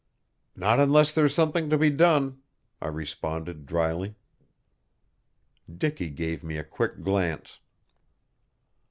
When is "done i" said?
1.91-2.87